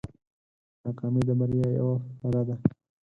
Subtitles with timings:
[0.83, 2.55] ناکامي د بریا یوه پله ده.